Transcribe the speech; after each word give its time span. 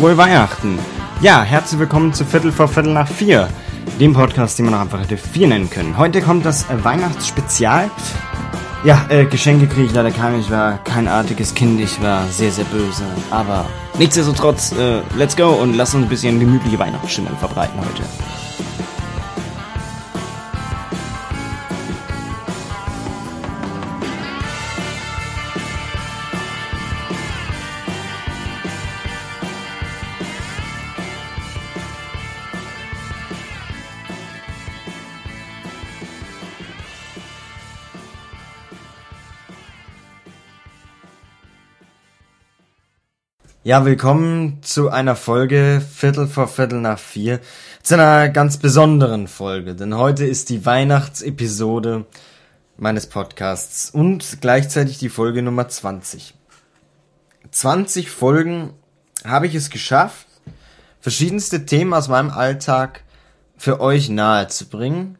Frohe 0.00 0.16
Weihnachten! 0.16 0.78
Ja, 1.20 1.42
herzlich 1.42 1.78
willkommen 1.78 2.14
zu 2.14 2.24
Viertel 2.24 2.52
vor 2.52 2.68
Viertel 2.68 2.94
nach 2.94 3.06
vier, 3.06 3.50
dem 4.00 4.14
Podcast, 4.14 4.58
den 4.58 4.64
man 4.64 4.72
auch 4.72 4.80
einfach 4.80 4.98
hätte 4.98 5.18
vier 5.18 5.46
nennen 5.46 5.68
können. 5.68 5.98
Heute 5.98 6.22
kommt 6.22 6.46
das 6.46 6.62
äh, 6.70 6.82
Weihnachtsspezial. 6.82 7.90
Ja, 8.82 9.04
äh, 9.10 9.26
Geschenke 9.26 9.66
kriege 9.66 9.88
ich 9.88 9.92
leider 9.92 10.10
keine. 10.10 10.38
Ich 10.38 10.50
war 10.50 10.82
kein 10.84 11.06
artiges 11.06 11.52
Kind, 11.52 11.82
ich 11.82 12.00
war 12.00 12.26
sehr, 12.28 12.50
sehr 12.50 12.64
böse. 12.64 13.04
Aber 13.30 13.66
nichtsdestotrotz, 13.98 14.72
äh, 14.72 15.02
let's 15.18 15.36
go 15.36 15.50
und 15.50 15.74
lass 15.74 15.94
uns 15.94 16.06
ein 16.06 16.08
bisschen 16.08 16.40
gemütliche 16.40 16.78
Weihnachtsstimmung 16.78 17.36
verbreiten 17.36 17.78
heute. 17.78 18.02
Ja, 43.70 43.84
willkommen 43.84 44.58
zu 44.62 44.88
einer 44.88 45.14
Folge 45.14 45.80
Viertel 45.94 46.26
vor 46.26 46.48
Viertel 46.48 46.80
nach 46.80 46.98
vier. 46.98 47.38
Zu 47.84 47.94
einer 47.94 48.28
ganz 48.28 48.56
besonderen 48.56 49.28
Folge, 49.28 49.76
denn 49.76 49.96
heute 49.96 50.26
ist 50.26 50.48
die 50.48 50.66
Weihnachtsepisode 50.66 52.04
meines 52.78 53.06
Podcasts 53.06 53.88
und 53.88 54.38
gleichzeitig 54.40 54.98
die 54.98 55.08
Folge 55.08 55.42
Nummer 55.42 55.68
20. 55.68 56.34
20 57.52 58.10
Folgen 58.10 58.72
habe 59.24 59.46
ich 59.46 59.54
es 59.54 59.70
geschafft, 59.70 60.26
verschiedenste 60.98 61.64
Themen 61.64 61.94
aus 61.94 62.08
meinem 62.08 62.30
Alltag 62.30 63.04
für 63.56 63.80
euch 63.80 64.08
nahe 64.08 64.48
zu 64.48 64.68
bringen 64.68 65.16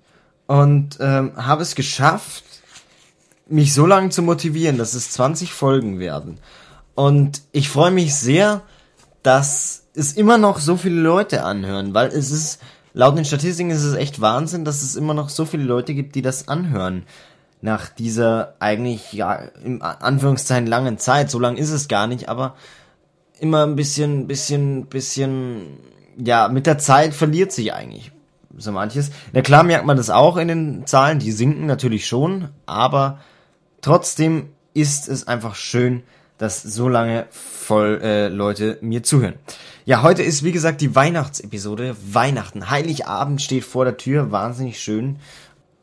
und 0.48 0.98
ähm, 0.98 1.34
habe 1.36 1.62
es 1.62 1.76
geschafft, 1.76 2.42
mich 3.46 3.74
so 3.74 3.86
lange 3.86 4.08
zu 4.08 4.22
motivieren, 4.22 4.76
dass 4.76 4.94
es 4.94 5.12
20 5.12 5.52
Folgen 5.52 6.00
werden. 6.00 6.38
Und 7.00 7.40
ich 7.52 7.70
freue 7.70 7.92
mich 7.92 8.14
sehr, 8.14 8.60
dass 9.22 9.84
es 9.94 10.12
immer 10.12 10.36
noch 10.36 10.58
so 10.58 10.76
viele 10.76 11.00
Leute 11.00 11.44
anhören, 11.44 11.94
weil 11.94 12.08
es 12.08 12.30
ist, 12.30 12.60
laut 12.92 13.16
den 13.16 13.24
Statistiken 13.24 13.70
ist 13.70 13.84
es 13.84 13.94
echt 13.94 14.20
Wahnsinn, 14.20 14.66
dass 14.66 14.82
es 14.82 14.96
immer 14.96 15.14
noch 15.14 15.30
so 15.30 15.46
viele 15.46 15.62
Leute 15.62 15.94
gibt, 15.94 16.14
die 16.14 16.20
das 16.20 16.48
anhören. 16.48 17.04
Nach 17.62 17.88
dieser 17.88 18.52
eigentlich, 18.58 19.14
ja, 19.14 19.32
im 19.64 19.80
Anführungszeichen 19.80 20.66
langen 20.66 20.98
Zeit. 20.98 21.30
So 21.30 21.38
lang 21.38 21.56
ist 21.56 21.70
es 21.70 21.88
gar 21.88 22.06
nicht, 22.06 22.28
aber 22.28 22.54
immer 23.38 23.64
ein 23.64 23.76
bisschen, 23.76 24.26
bisschen, 24.26 24.84
bisschen, 24.84 25.78
ja, 26.18 26.48
mit 26.48 26.66
der 26.66 26.76
Zeit 26.76 27.14
verliert 27.14 27.50
sich 27.50 27.72
eigentlich 27.72 28.12
so 28.58 28.72
manches. 28.72 29.10
Na 29.32 29.40
klar 29.40 29.62
merkt 29.62 29.86
man 29.86 29.96
das 29.96 30.10
auch 30.10 30.36
in 30.36 30.48
den 30.48 30.86
Zahlen, 30.86 31.18
die 31.18 31.32
sinken 31.32 31.64
natürlich 31.64 32.06
schon, 32.06 32.50
aber 32.66 33.20
trotzdem 33.80 34.50
ist 34.74 35.08
es 35.08 35.26
einfach 35.26 35.54
schön, 35.54 36.02
dass 36.40 36.62
so 36.62 36.88
lange 36.88 37.26
voll 37.30 38.00
äh, 38.02 38.28
Leute 38.28 38.78
mir 38.80 39.02
zuhören. 39.02 39.34
Ja, 39.84 40.02
heute 40.02 40.22
ist 40.22 40.42
wie 40.42 40.52
gesagt 40.52 40.80
die 40.80 40.94
Weihnachtsepisode. 40.94 41.94
Weihnachten, 42.02 42.70
Heiligabend 42.70 43.42
steht 43.42 43.64
vor 43.64 43.84
der 43.84 43.98
Tür, 43.98 44.32
wahnsinnig 44.32 44.80
schön. 44.80 45.16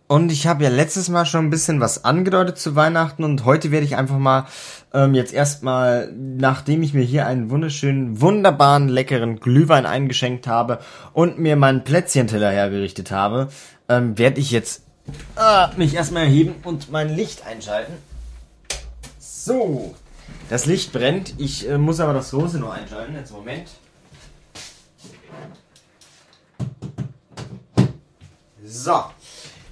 Und 0.08 0.32
ich 0.32 0.48
habe 0.48 0.64
ja 0.64 0.70
letztes 0.70 1.10
Mal 1.10 1.26
schon 1.26 1.46
ein 1.46 1.50
bisschen 1.52 1.80
was 1.80 2.06
angedeutet 2.06 2.58
zu 2.58 2.76
Weihnachten 2.76 3.24
und 3.24 3.46
heute 3.46 3.72
werde 3.72 3.86
ich 3.86 3.98
einfach 3.98 4.18
mal 4.18 4.48
ähm, 4.94 5.14
jetzt 5.14 5.34
erstmal, 5.34 6.12
nachdem 6.16 6.82
ich 6.82 6.94
mir 6.94 7.04
hier 7.04 7.28
einen 7.28 7.52
wunderschönen, 7.52 8.20
wunderbaren, 8.20 8.88
leckeren 8.88 9.40
Glühwein 9.40 9.86
eingeschenkt 9.86 10.48
habe 10.48 10.80
und 11.14 11.38
mir 11.38 11.56
meinen 11.56 11.84
Plätzchenteller 11.84 12.50
hergerichtet 12.50 13.12
habe, 13.12 13.50
ähm, 13.90 14.18
werde 14.18 14.40
ich 14.40 14.50
jetzt 14.50 14.82
äh, 15.36 15.68
mich 15.78 15.94
erstmal 15.94 16.24
erheben 16.24 16.56
und 16.64 16.90
mein 16.90 17.14
Licht 17.14 17.46
einschalten. 17.46 17.94
So, 19.20 19.94
das 20.50 20.66
Licht 20.66 20.94
brennt. 20.94 21.34
Ich 21.38 21.70
äh, 21.70 21.78
muss 21.78 22.00
aber 22.00 22.14
das 22.14 22.32
große 22.32 22.60
nur 22.60 22.74
einschalten. 22.74 23.16
Jetzt 23.16 23.32
Moment. 23.32 23.68
So. 28.66 29.04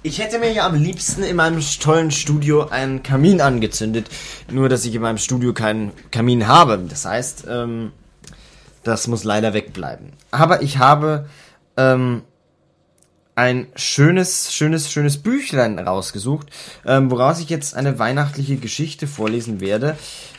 Ich 0.02 0.20
hätte 0.20 0.38
mir 0.38 0.52
ja 0.52 0.66
am 0.66 0.74
liebsten 0.74 1.24
in 1.24 1.34
meinem 1.36 1.60
tollen 1.80 2.12
Studio 2.12 2.68
einen 2.68 3.02
Kamin 3.02 3.40
angezündet. 3.40 4.08
Nur, 4.50 4.68
dass 4.68 4.84
ich 4.84 4.94
in 4.94 5.02
meinem 5.02 5.18
Studio 5.18 5.52
keinen 5.52 5.92
Kamin 6.12 6.46
habe. 6.46 6.78
Das 6.88 7.04
heißt, 7.04 7.46
ähm, 7.48 7.92
das 8.84 9.08
muss 9.08 9.24
leider 9.24 9.52
wegbleiben. 9.52 10.12
Aber 10.30 10.62
ich 10.62 10.78
habe 10.78 11.28
ähm, 11.76 12.22
ein 13.36 13.66
schönes, 13.76 14.52
schönes, 14.52 14.90
schönes 14.90 15.18
Büchlein 15.18 15.78
rausgesucht, 15.78 16.48
ähm, 16.86 17.10
woraus 17.10 17.38
ich 17.38 17.50
jetzt 17.50 17.76
eine 17.76 17.98
weihnachtliche 17.98 18.56
Geschichte 18.56 19.06
vorlesen 19.06 19.60
werde. 19.60 19.96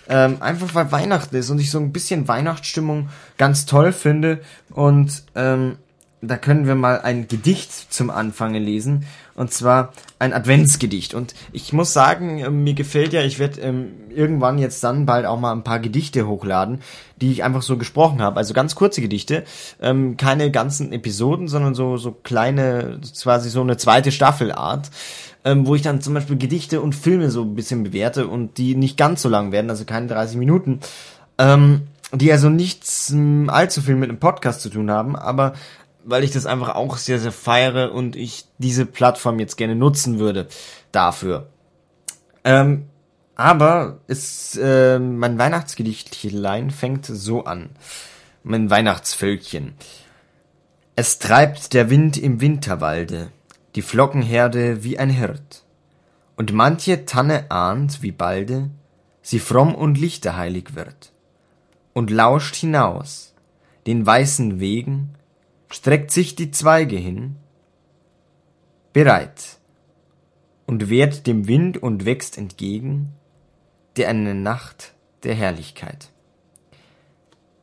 Ähm, 0.09 0.37
einfach 0.41 0.73
weil 0.73 0.91
Weihnachten 0.91 1.35
ist 1.35 1.49
und 1.49 1.59
ich 1.59 1.69
so 1.69 1.79
ein 1.79 1.93
bisschen 1.93 2.27
Weihnachtsstimmung 2.27 3.09
ganz 3.37 3.65
toll 3.67 3.93
finde. 3.93 4.41
Und 4.71 5.23
ähm, 5.35 5.77
da 6.21 6.37
können 6.37 6.65
wir 6.65 6.73
mal 6.73 6.99
ein 7.01 7.27
Gedicht 7.27 7.93
zum 7.93 8.09
Anfang 8.09 8.55
lesen. 8.55 9.05
Und 9.37 9.53
zwar 9.53 9.93
ein 10.19 10.33
Adventsgedicht. 10.33 11.13
Und 11.13 11.33
ich 11.53 11.71
muss 11.71 11.93
sagen, 11.93 12.39
äh, 12.39 12.49
mir 12.49 12.73
gefällt 12.73 13.13
ja, 13.13 13.21
ich 13.21 13.39
werde 13.39 13.61
ähm, 13.61 13.93
irgendwann 14.09 14.57
jetzt 14.57 14.83
dann 14.83 15.05
bald 15.05 15.25
auch 15.25 15.39
mal 15.39 15.53
ein 15.53 15.63
paar 15.63 15.79
Gedichte 15.79 16.27
hochladen, 16.27 16.81
die 17.15 17.31
ich 17.31 17.43
einfach 17.43 17.61
so 17.61 17.77
gesprochen 17.77 18.21
habe. 18.21 18.37
Also 18.37 18.53
ganz 18.53 18.75
kurze 18.75 18.99
Gedichte. 18.99 19.45
Ähm, 19.81 20.17
keine 20.17 20.51
ganzen 20.51 20.91
Episoden, 20.91 21.47
sondern 21.47 21.75
so, 21.75 21.95
so 21.95 22.11
kleine, 22.11 22.99
quasi 23.21 23.49
so 23.49 23.61
eine 23.61 23.77
zweite 23.77 24.11
Staffelart 24.11 24.91
ähm, 25.45 25.65
wo 25.65 25.75
ich 25.75 25.81
dann 25.81 26.01
zum 26.01 26.13
Beispiel 26.13 26.37
Gedichte 26.37 26.81
und 26.81 26.93
Filme 26.93 27.31
so 27.31 27.41
ein 27.43 27.55
bisschen 27.55 27.83
bewerte 27.83 28.27
und 28.27 28.57
die 28.57 28.75
nicht 28.75 28.97
ganz 28.97 29.21
so 29.21 29.29
lang 29.29 29.53
werden, 29.53 29.69
also 29.69 29.85
keine 29.85 30.07
30 30.07 30.35
Minuten, 30.35 30.81
ähm, 31.37 31.87
die 32.11 32.31
also 32.31 32.49
nichts 32.49 33.11
ähm, 33.11 33.49
allzu 33.49 33.81
viel 33.81 33.95
mit 33.95 34.09
einem 34.09 34.19
Podcast 34.19 34.61
zu 34.61 34.69
tun 34.69 34.91
haben, 34.91 35.15
aber 35.15 35.53
weil 36.07 36.23
ich 36.23 36.31
das 36.31 36.45
einfach 36.45 36.73
auch 36.75 36.97
sehr, 36.97 37.19
sehr 37.19 37.33
feiere 37.33 37.91
und 37.91 38.15
ich 38.15 38.45
diese 38.57 38.85
Plattform 38.85 39.39
jetzt 39.39 39.57
gerne 39.57 39.75
nutzen 39.75 40.19
würde 40.19 40.47
dafür. 40.93 41.49
Ähm, 42.45 42.85
aber 43.35 43.99
es, 44.07 44.55
äh, 44.55 44.99
mein 44.99 45.37
Weihnachtsgedichtlein 45.37 46.71
fängt 46.71 47.05
so 47.05 47.43
an. 47.43 47.71
Mein 48.43 48.69
Weihnachtsvölkchen. 48.69 49.73
Es 50.95 51.19
treibt 51.19 51.73
der 51.73 51.89
Wind 51.89 52.17
im 52.17 52.39
Winterwalde 52.39 53.29
die 53.75 53.81
Flockenherde 53.81 54.83
wie 54.83 54.97
ein 54.97 55.09
Hirt. 55.09 55.63
Und 56.37 56.53
manche 56.53 57.05
Tanne 57.05 57.51
ahnt, 57.51 58.01
wie 58.01 58.11
balde 58.11 58.69
sie 59.21 59.39
fromm 59.39 59.75
und 59.75 59.99
lichterheilig 59.99 60.73
wird. 60.73 61.11
Und 61.93 62.11
lauscht 62.11 62.55
hinaus, 62.55 63.35
den 63.85 64.05
weißen 64.05 64.61
Wegen, 64.61 65.16
streckt 65.69 66.11
sich 66.11 66.35
die 66.35 66.51
Zweige 66.51 66.95
hin, 66.95 67.35
bereit, 68.93 69.57
und 70.65 70.89
wehrt 70.89 71.27
dem 71.27 71.47
Wind 71.47 71.81
und 71.81 72.05
wächst 72.05 72.37
entgegen, 72.37 73.13
der 73.95 74.09
eine 74.09 74.35
Nacht 74.35 74.93
der 75.23 75.33
Herrlichkeit. 75.33 76.09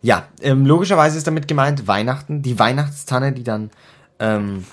Ja, 0.00 0.28
ähm, 0.42 0.66
logischerweise 0.66 1.16
ist 1.16 1.26
damit 1.26 1.48
gemeint 1.48 1.86
Weihnachten, 1.86 2.42
die 2.42 2.58
Weihnachtstanne, 2.58 3.32
die 3.32 3.44
dann 3.44 3.70
ähm, 4.18 4.64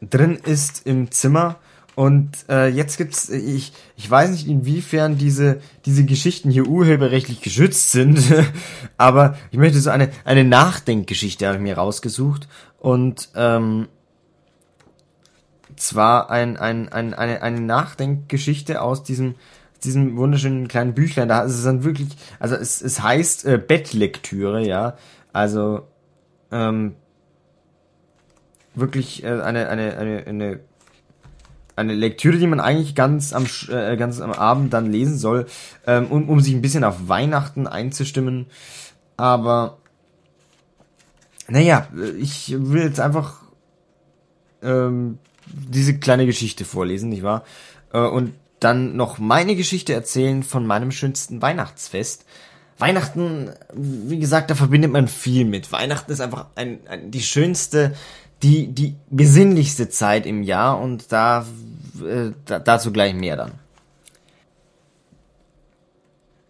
drin 0.00 0.36
ist 0.36 0.86
im 0.86 1.10
Zimmer. 1.10 1.56
Und 1.98 2.48
äh, 2.48 2.68
jetzt 2.68 2.96
gibt's, 2.96 3.28
ich, 3.28 3.72
ich 3.96 4.08
weiß 4.08 4.30
nicht, 4.30 4.46
inwiefern 4.46 5.18
diese, 5.18 5.60
diese 5.84 6.04
Geschichten 6.04 6.48
hier 6.48 6.68
urheberrechtlich 6.68 7.40
geschützt 7.40 7.90
sind, 7.90 8.20
aber 8.96 9.36
ich 9.50 9.58
möchte 9.58 9.80
so 9.80 9.90
eine, 9.90 10.10
eine 10.24 10.44
Nachdenkgeschichte 10.44 11.44
habe 11.44 11.56
ich 11.56 11.62
mir 11.62 11.76
rausgesucht. 11.76 12.46
Und 12.78 13.30
ähm, 13.34 13.88
zwar 15.74 16.30
ein, 16.30 16.56
ein, 16.56 16.88
ein, 16.88 17.14
eine, 17.14 17.42
eine 17.42 17.60
Nachdenkgeschichte 17.62 18.80
aus 18.80 19.02
diesem, 19.02 19.34
diesem 19.82 20.16
wunderschönen 20.16 20.68
kleinen 20.68 20.94
Büchlein. 20.94 21.26
Da 21.26 21.42
ist 21.42 21.54
es 21.54 21.64
dann 21.64 21.82
wirklich, 21.82 22.10
also 22.38 22.54
es, 22.54 22.80
es 22.80 23.02
heißt 23.02 23.44
äh, 23.44 23.58
Bettlektüre, 23.58 24.64
ja. 24.64 24.96
Also 25.32 25.88
ähm, 26.52 26.94
wirklich 28.76 29.24
äh, 29.24 29.40
eine, 29.40 29.68
eine, 29.68 29.98
eine, 29.98 30.26
eine, 30.28 30.60
eine 31.78 31.94
Lektüre, 31.94 32.38
die 32.38 32.46
man 32.46 32.60
eigentlich 32.60 32.94
ganz 32.94 33.32
am, 33.32 33.46
äh, 33.70 33.96
ganz 33.96 34.20
am 34.20 34.32
Abend 34.32 34.72
dann 34.72 34.90
lesen 34.90 35.16
soll, 35.16 35.46
ähm, 35.86 36.06
um, 36.08 36.28
um 36.28 36.40
sich 36.40 36.54
ein 36.54 36.62
bisschen 36.62 36.84
auf 36.84 37.08
Weihnachten 37.08 37.66
einzustimmen. 37.66 38.46
Aber 39.16 39.78
naja, 41.48 41.88
ich 42.18 42.54
will 42.56 42.82
jetzt 42.82 43.00
einfach 43.00 43.42
ähm, 44.62 45.18
diese 45.46 45.98
kleine 45.98 46.26
Geschichte 46.26 46.64
vorlesen, 46.64 47.08
nicht 47.08 47.22
wahr? 47.22 47.44
Äh, 47.92 48.00
und 48.00 48.34
dann 48.60 48.96
noch 48.96 49.18
meine 49.18 49.54
Geschichte 49.54 49.92
erzählen 49.94 50.42
von 50.42 50.66
meinem 50.66 50.90
schönsten 50.90 51.40
Weihnachtsfest, 51.40 52.24
Weihnachten, 52.78 53.50
wie 53.72 54.20
gesagt, 54.20 54.50
da 54.50 54.54
verbindet 54.54 54.92
man 54.92 55.08
viel 55.08 55.44
mit. 55.44 55.72
Weihnachten 55.72 56.12
ist 56.12 56.20
einfach 56.20 56.46
ein, 56.54 56.78
ein, 56.88 57.10
die 57.10 57.22
schönste, 57.22 57.94
die, 58.42 58.68
die 58.68 58.96
besinnlichste 59.10 59.88
Zeit 59.88 60.26
im 60.26 60.42
Jahr 60.42 60.80
und 60.80 61.12
da, 61.12 61.44
äh, 62.04 62.30
da 62.44 62.58
dazu 62.58 62.92
gleich 62.92 63.14
mehr 63.14 63.36
dann. 63.36 63.52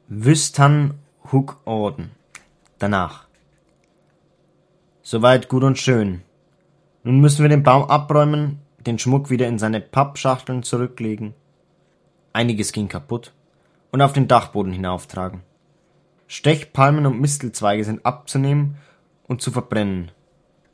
Wüstan 0.08 0.94
Hook 1.32 1.60
Orden. 1.64 2.10
Danach. 2.78 3.26
Soweit 5.02 5.48
gut 5.48 5.64
und 5.64 5.78
schön. 5.78 6.22
Nun 7.02 7.20
müssen 7.20 7.42
wir 7.42 7.48
den 7.48 7.62
Baum 7.62 7.84
abräumen, 7.84 8.60
den 8.86 8.98
Schmuck 8.98 9.30
wieder 9.30 9.46
in 9.46 9.58
seine 9.58 9.80
Pappschachteln 9.80 10.62
zurücklegen. 10.62 11.34
Einiges 12.32 12.72
ging 12.72 12.88
kaputt 12.88 13.32
und 13.90 14.02
auf 14.02 14.12
den 14.12 14.28
Dachboden 14.28 14.72
hinauftragen. 14.72 15.42
Stechpalmen 16.26 17.06
und 17.06 17.20
Mistelzweige 17.20 17.84
sind 17.84 18.04
abzunehmen 18.04 18.76
und 19.26 19.40
zu 19.40 19.50
verbrennen, 19.50 20.10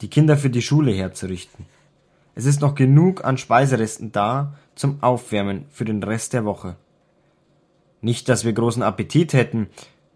die 0.04 0.10
Kinder 0.10 0.36
für 0.36 0.50
die 0.50 0.60
Schule 0.60 0.92
herzurichten. 0.92 1.64
Es 2.34 2.44
ist 2.44 2.60
noch 2.60 2.74
genug 2.74 3.24
an 3.24 3.38
Speiseresten 3.38 4.12
da 4.12 4.52
zum 4.74 5.02
Aufwärmen 5.02 5.64
für 5.70 5.86
den 5.86 6.02
Rest 6.02 6.34
der 6.34 6.44
Woche. 6.44 6.76
Nicht, 8.02 8.28
dass 8.28 8.44
wir 8.44 8.52
großen 8.52 8.82
Appetit 8.82 9.32
hätten, 9.32 9.68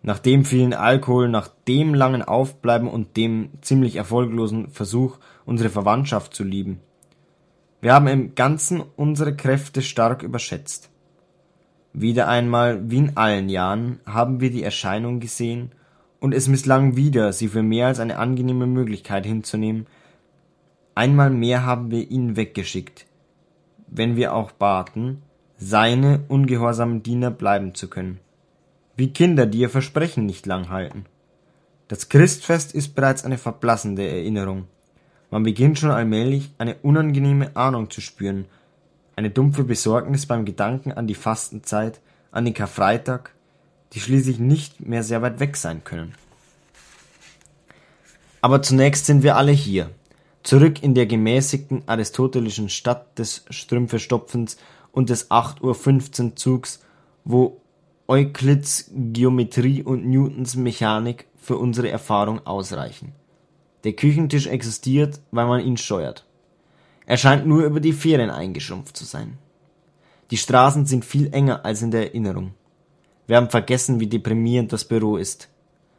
nach 0.02 0.18
dem 0.18 0.44
vielen 0.44 0.74
Alkohol, 0.74 1.30
nach 1.30 1.48
dem 1.66 1.94
langen 1.94 2.20
Aufbleiben 2.20 2.86
und 2.86 3.16
dem 3.16 3.48
ziemlich 3.62 3.96
erfolglosen 3.96 4.68
Versuch, 4.68 5.16
unsere 5.46 5.70
Verwandtschaft 5.70 6.34
zu 6.34 6.44
lieben. 6.44 6.80
Wir 7.80 7.94
haben 7.94 8.08
im 8.08 8.34
Ganzen 8.34 8.82
unsere 8.94 9.34
Kräfte 9.34 9.80
stark 9.80 10.22
überschätzt. 10.22 10.90
Wieder 11.94 12.28
einmal, 12.28 12.90
wie 12.90 12.98
in 12.98 13.16
allen 13.16 13.48
Jahren, 13.48 14.00
haben 14.04 14.42
wir 14.42 14.50
die 14.50 14.64
Erscheinung 14.64 15.18
gesehen, 15.18 15.72
und 16.20 16.34
es 16.34 16.48
misslang 16.48 16.96
wieder, 16.96 17.32
sie 17.32 17.48
für 17.48 17.62
mehr 17.62 17.88
als 17.88 18.00
eine 18.00 18.18
angenehme 18.18 18.66
Möglichkeit 18.66 19.24
hinzunehmen. 19.24 19.86
Einmal 20.94 21.30
mehr 21.30 21.64
haben 21.64 21.90
wir 21.90 22.10
ihn 22.10 22.36
weggeschickt, 22.36 23.06
wenn 23.86 24.16
wir 24.16 24.34
auch 24.34 24.50
baten, 24.50 25.22
seine 25.58 26.24
ungehorsamen 26.28 27.02
Diener 27.02 27.30
bleiben 27.30 27.74
zu 27.74 27.88
können. 27.88 28.20
Wie 28.96 29.12
Kinder, 29.12 29.46
die 29.46 29.58
ihr 29.58 29.70
Versprechen 29.70 30.26
nicht 30.26 30.46
lang 30.46 30.70
halten. 30.70 31.06
Das 31.88 32.08
Christfest 32.08 32.74
ist 32.74 32.94
bereits 32.94 33.24
eine 33.24 33.38
verblassende 33.38 34.06
Erinnerung. 34.06 34.66
Man 35.30 35.42
beginnt 35.42 35.78
schon 35.78 35.90
allmählich 35.90 36.50
eine 36.58 36.76
unangenehme 36.82 37.54
Ahnung 37.56 37.90
zu 37.90 38.00
spüren, 38.00 38.46
eine 39.16 39.30
dumpfe 39.30 39.64
Besorgnis 39.64 40.26
beim 40.26 40.44
Gedanken 40.44 40.92
an 40.92 41.06
die 41.06 41.14
Fastenzeit, 41.14 42.00
an 42.30 42.44
den 42.44 42.54
Karfreitag, 42.54 43.34
die 43.92 44.00
schließlich 44.00 44.38
nicht 44.38 44.80
mehr 44.80 45.02
sehr 45.02 45.22
weit 45.22 45.40
weg 45.40 45.56
sein 45.56 45.84
können. 45.84 46.14
Aber 48.40 48.62
zunächst 48.62 49.06
sind 49.06 49.22
wir 49.22 49.36
alle 49.36 49.52
hier, 49.52 49.90
zurück 50.42 50.82
in 50.82 50.94
der 50.94 51.06
gemäßigten 51.06 51.82
aristotelischen 51.86 52.68
Stadt 52.68 53.18
des 53.18 53.44
Strümpfestopfens 53.50 54.56
und 54.92 55.10
des 55.10 55.30
8.15 55.30 56.24
Uhr 56.24 56.36
Zugs, 56.36 56.80
wo 57.24 57.60
Euklids 58.06 58.90
Geometrie 58.94 59.82
und 59.82 60.06
Newtons 60.06 60.56
Mechanik 60.56 61.26
für 61.36 61.58
unsere 61.58 61.90
Erfahrung 61.90 62.46
ausreichen. 62.46 63.12
Der 63.84 63.92
Küchentisch 63.92 64.46
existiert, 64.46 65.20
weil 65.30 65.46
man 65.46 65.60
ihn 65.60 65.76
steuert. 65.76 66.24
Er 67.06 67.16
scheint 67.16 67.46
nur 67.46 67.64
über 67.64 67.80
die 67.80 67.92
Ferien 67.92 68.30
eingeschrumpft 68.30 68.96
zu 68.96 69.04
sein. 69.04 69.38
Die 70.30 70.36
Straßen 70.36 70.86
sind 70.86 71.04
viel 71.04 71.32
enger 71.32 71.64
als 71.64 71.82
in 71.82 71.90
der 71.90 72.08
Erinnerung. 72.08 72.54
Wir 73.28 73.36
haben 73.36 73.50
vergessen, 73.50 74.00
wie 74.00 74.06
deprimierend 74.06 74.72
das 74.72 74.86
Büro 74.86 75.18
ist. 75.18 75.50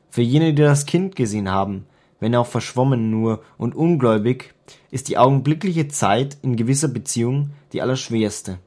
Für 0.10 0.24
jene, 0.24 0.54
die 0.56 0.64
das 0.64 0.88
Kind 0.88 1.16
gesehen 1.16 1.50
haben, 1.50 1.86
wenn 2.20 2.36
auch 2.36 2.48
verschwommen 2.48 3.12
nur 3.12 3.44
und 3.60 3.76
ungläubig, 3.76 4.56
ist 4.90 5.08
die 5.08 5.18
augenblickliche 5.20 5.88
Zeit 5.88 6.38
in 6.42 6.56
gewisser 6.56 6.88
Beziehung 6.88 7.52
die 7.72 7.84
allerschwerste. 7.84 8.58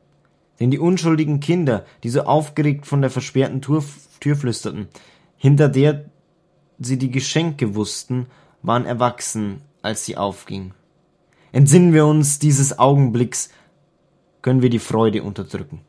Denn 0.61 0.71
die 0.71 0.79
unschuldigen 0.79 1.41
Kinder, 1.41 1.85
die 2.05 2.09
so 2.09 2.23
aufgeregt 2.23 2.87
von 2.87 3.01
der 3.01 3.11
versperrten 3.11 3.61
Tür, 3.63 3.83
Tür 4.21 4.37
flüsterten, 4.37 4.87
hinter 5.37 5.69
der 5.69 6.05
sie 6.79 6.99
die 6.99 7.11
Geschenke 7.11 7.75
wussten, 7.75 8.27
waren 8.63 8.87
erwachsen, 8.87 9.63
als 9.83 10.05
sie 10.05 10.17
aufging. 10.17 10.73
Entsinnen 11.51 11.93
wir 11.93 12.07
uns 12.07 12.39
dieses 12.39 12.79
Augenblicks, 12.79 13.51
können 14.41 14.63
wir 14.63 14.71
die 14.71 14.79
Freude 14.79 15.25
unterdrücken. 15.25 15.81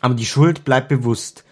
Aber 0.00 0.14
die 0.14 0.26
Schuld 0.26 0.64
bleibt 0.64 0.88
bewusst, 0.88 1.44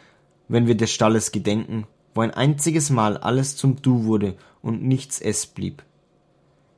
wenn 0.48 0.66
wir 0.66 0.76
des 0.76 0.92
Stalles 0.92 1.32
gedenken, 1.32 1.86
wo 2.14 2.20
ein 2.20 2.30
einziges 2.30 2.90
Mal 2.90 3.16
alles 3.16 3.56
zum 3.56 3.82
Du 3.82 4.04
wurde 4.04 4.36
und 4.62 4.82
nichts 4.82 5.20
es 5.20 5.46
blieb. 5.46 5.82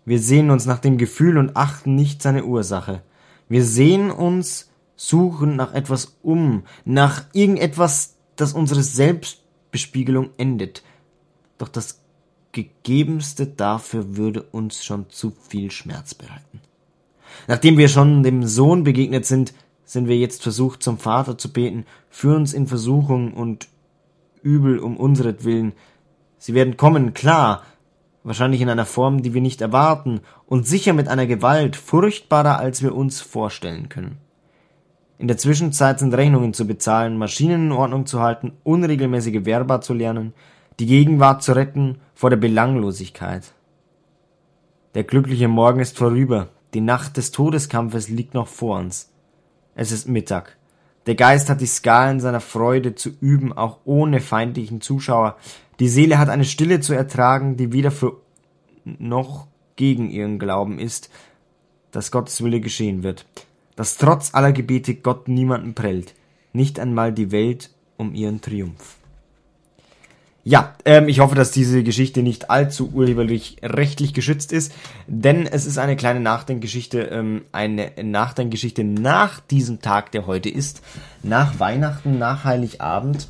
Wir 0.04 0.18
sehen 0.18 0.50
uns 0.50 0.64
nach 0.64 0.78
dem 0.78 0.96
Gefühl 0.96 1.36
und 1.36 1.56
achten 1.56 1.94
nicht 1.94 2.22
seine 2.22 2.44
Ursache. 2.44 3.02
Wir 3.48 3.64
sehen 3.64 4.10
uns, 4.10 4.70
suchen 4.96 5.56
nach 5.56 5.74
etwas 5.74 6.16
um, 6.22 6.64
nach 6.84 7.24
irgendetwas, 7.32 8.16
das 8.36 8.52
unsere 8.52 8.82
Selbstbespiegelung 8.82 10.30
endet. 10.38 10.82
Doch 11.58 11.68
das 11.68 12.00
Gegebenste 12.52 13.46
dafür 13.46 14.16
würde 14.16 14.42
uns 14.42 14.84
schon 14.84 15.10
zu 15.10 15.30
viel 15.48 15.70
Schmerz 15.70 16.14
bereiten. 16.14 16.60
Nachdem 17.46 17.76
wir 17.76 17.88
schon 17.88 18.22
dem 18.22 18.46
Sohn 18.46 18.84
begegnet 18.84 19.26
sind, 19.26 19.52
sind 19.88 20.06
wir 20.06 20.18
jetzt 20.18 20.42
versucht, 20.42 20.82
zum 20.82 20.98
Vater 20.98 21.38
zu 21.38 21.50
beten, 21.50 21.86
für 22.10 22.36
uns 22.36 22.52
in 22.52 22.66
Versuchung 22.66 23.32
und 23.32 23.68
Übel 24.42 24.78
um 24.78 24.98
unseretwillen. 24.98 25.72
Sie 26.36 26.52
werden 26.52 26.76
kommen, 26.76 27.14
klar, 27.14 27.62
wahrscheinlich 28.22 28.60
in 28.60 28.68
einer 28.68 28.84
Form, 28.84 29.22
die 29.22 29.32
wir 29.32 29.40
nicht 29.40 29.62
erwarten, 29.62 30.20
und 30.44 30.66
sicher 30.66 30.92
mit 30.92 31.08
einer 31.08 31.26
Gewalt 31.26 31.74
furchtbarer, 31.74 32.58
als 32.58 32.82
wir 32.82 32.94
uns 32.94 33.22
vorstellen 33.22 33.88
können. 33.88 34.18
In 35.16 35.26
der 35.26 35.38
Zwischenzeit 35.38 35.98
sind 35.98 36.12
Rechnungen 36.12 36.52
zu 36.52 36.66
bezahlen, 36.66 37.16
Maschinen 37.16 37.68
in 37.68 37.72
Ordnung 37.72 38.04
zu 38.04 38.20
halten, 38.20 38.52
unregelmäßige 38.64 39.44
Verba 39.44 39.80
zu 39.80 39.94
lernen, 39.94 40.34
die 40.78 40.86
Gegenwart 40.86 41.42
zu 41.42 41.56
retten 41.56 41.96
vor 42.14 42.28
der 42.28 42.36
Belanglosigkeit. 42.36 43.54
Der 44.94 45.04
glückliche 45.04 45.48
Morgen 45.48 45.80
ist 45.80 45.96
vorüber, 45.96 46.48
die 46.74 46.82
Nacht 46.82 47.16
des 47.16 47.30
Todeskampfes 47.30 48.10
liegt 48.10 48.34
noch 48.34 48.48
vor 48.48 48.78
uns. 48.78 49.10
Es 49.78 49.92
ist 49.92 50.08
Mittag. 50.08 50.56
Der 51.06 51.14
Geist 51.14 51.48
hat 51.48 51.60
die 51.60 51.66
Skalen 51.66 52.18
seiner 52.18 52.40
Freude 52.40 52.96
zu 52.96 53.10
üben, 53.20 53.52
auch 53.52 53.78
ohne 53.84 54.18
feindlichen 54.18 54.80
Zuschauer. 54.80 55.36
Die 55.78 55.88
Seele 55.88 56.18
hat 56.18 56.28
eine 56.28 56.44
Stille 56.44 56.80
zu 56.80 56.94
ertragen, 56.94 57.56
die 57.56 57.72
weder 57.72 57.92
für 57.92 58.20
noch 58.84 59.46
gegen 59.76 60.10
ihren 60.10 60.40
Glauben 60.40 60.80
ist, 60.80 61.10
dass 61.92 62.10
Gottes 62.10 62.42
Wille 62.42 62.60
geschehen 62.60 63.04
wird. 63.04 63.24
Dass 63.76 63.98
trotz 63.98 64.34
aller 64.34 64.50
Gebete 64.50 64.96
Gott 64.96 65.28
niemanden 65.28 65.74
prellt, 65.74 66.16
nicht 66.52 66.80
einmal 66.80 67.12
die 67.12 67.30
Welt 67.30 67.70
um 67.96 68.14
ihren 68.14 68.40
Triumph. 68.40 68.97
Ja, 70.44 70.74
ähm, 70.84 71.08
ich 71.08 71.20
hoffe, 71.20 71.34
dass 71.34 71.50
diese 71.50 71.82
Geschichte 71.82 72.22
nicht 72.22 72.50
allzu 72.50 72.90
urheberlich 72.94 73.56
rechtlich 73.62 74.14
geschützt 74.14 74.52
ist, 74.52 74.72
denn 75.06 75.46
es 75.46 75.66
ist 75.66 75.78
eine 75.78 75.96
kleine 75.96 76.20
Nachdenkgeschichte, 76.20 77.00
ähm, 77.00 77.42
eine 77.52 77.90
Nachdenkgeschichte 78.02 78.84
nach 78.84 79.40
diesem 79.40 79.82
Tag, 79.82 80.12
der 80.12 80.26
heute 80.26 80.48
ist, 80.48 80.80
nach 81.22 81.60
Weihnachten, 81.60 82.18
nach 82.18 82.44
Heiligabend. 82.44 83.28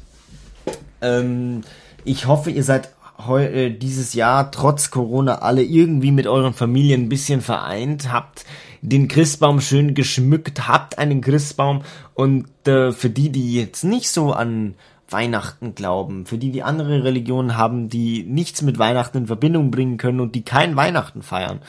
Ähm, 1.01 1.63
ich 2.05 2.27
hoffe, 2.27 2.51
ihr 2.51 2.63
seid 2.63 2.91
heu 3.27 3.45
äh, 3.45 3.71
dieses 3.71 4.15
Jahr 4.15 4.51
trotz 4.53 4.91
Corona 4.91 5.39
alle 5.39 5.63
irgendwie 5.63 6.13
mit 6.13 6.27
euren 6.27 6.55
Familien 6.55 7.05
ein 7.05 7.09
bisschen 7.09 7.41
vereint, 7.41 8.13
habt 8.13 8.45
den 8.81 9.09
Christbaum 9.09 9.61
schön 9.61 9.95
geschmückt, 9.95 10.69
habt 10.69 10.99
einen 10.99 11.21
Christbaum 11.21 11.83
und 12.15 12.47
äh, 12.69 12.93
für 12.93 13.11
die, 13.11 13.31
die 13.31 13.55
jetzt 13.55 13.83
nicht 13.83 14.09
so 14.09 14.33
an 14.33 14.75
Weihnachten 15.11 15.75
glauben, 15.75 16.27
für 16.27 16.39
die 16.39 16.51
die 16.51 16.63
andere 16.63 17.05
Religionen 17.05 17.57
haben, 17.57 17.89
die 17.89 18.25
nichts 18.25 18.63
mit 18.63 18.79
Weihnachten 18.79 19.19
in 19.19 19.27
Verbindung 19.27 19.71
bringen 19.71 19.97
können 19.97 20.21
und 20.21 20.35
die 20.35 20.45
kein 20.45 20.77
Weihnachten 20.77 21.23
feiern, 21.23 21.61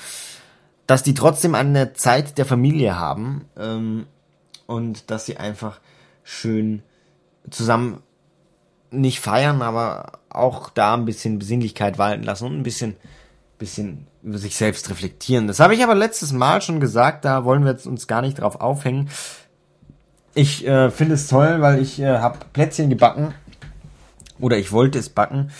dass 0.87 1.03
die 1.03 1.13
trotzdem 1.13 1.55
eine 1.55 1.93
Zeit 1.93 2.37
der 2.37 2.45
Familie 2.45 2.99
haben 2.99 3.45
ähm, 3.57 4.07
und 4.67 5.09
dass 5.09 5.25
sie 5.25 5.37
einfach 5.37 5.79
schön 6.23 6.83
zusammen 7.49 8.03
nicht 8.91 9.19
feiern, 9.19 9.61
aber 9.61 10.19
auch 10.29 10.69
da 10.69 10.93
ein 10.95 11.05
bisschen 11.05 11.39
Besinnlichkeit 11.39 11.97
walten 11.97 12.23
lassen 12.23 12.45
und 12.45 12.57
ein 12.57 12.63
bisschen, 12.63 12.95
bisschen 13.57 14.07
über 14.23 14.37
sich 14.37 14.55
selbst 14.55 14.89
reflektieren. 14.89 15.47
Das 15.47 15.59
habe 15.59 15.75
ich 15.75 15.83
aber 15.83 15.95
letztes 15.95 16.33
Mal 16.33 16.61
schon 16.61 16.79
gesagt, 16.79 17.25
da 17.25 17.45
wollen 17.45 17.63
wir 17.63 17.71
jetzt 17.71 17.87
uns 17.87 18.07
gar 18.07 18.21
nicht 18.21 18.39
drauf 18.39 18.59
aufhängen. 18.59 19.09
Ich 20.35 20.65
äh, 20.65 20.89
finde 20.91 21.15
es 21.15 21.27
toll, 21.27 21.61
weil 21.61 21.81
ich 21.81 21.99
äh, 21.99 22.17
habe 22.19 22.39
Plätzchen 22.53 22.89
gebacken 22.89 23.33
oder 24.39 24.57
ich 24.57 24.71
wollte 24.71 24.99
es 24.99 25.09
backen. 25.09 25.51